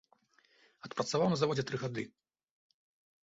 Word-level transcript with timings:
Адпрацаваў 0.87 1.29
на 1.33 1.37
заводзе 1.41 1.63
тры 1.71 1.77
гады. 1.83 2.03